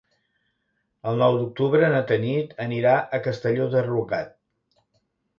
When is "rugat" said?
3.89-4.33